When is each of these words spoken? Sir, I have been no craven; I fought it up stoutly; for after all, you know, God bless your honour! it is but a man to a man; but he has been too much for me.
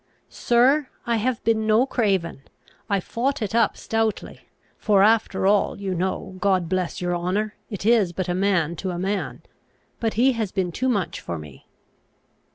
Sir, 0.29 0.89
I 1.05 1.17
have 1.17 1.43
been 1.43 1.67
no 1.67 1.85
craven; 1.85 2.41
I 2.89 2.99
fought 2.99 3.39
it 3.39 3.53
up 3.53 3.77
stoutly; 3.77 4.49
for 4.75 5.03
after 5.03 5.45
all, 5.45 5.79
you 5.79 5.93
know, 5.93 6.37
God 6.39 6.67
bless 6.67 7.01
your 7.01 7.15
honour! 7.15 7.53
it 7.69 7.85
is 7.85 8.11
but 8.11 8.27
a 8.27 8.33
man 8.33 8.75
to 8.77 8.89
a 8.89 8.97
man; 8.97 9.43
but 9.99 10.15
he 10.15 10.31
has 10.31 10.51
been 10.51 10.71
too 10.71 10.89
much 10.89 11.21
for 11.21 11.37
me. 11.37 11.67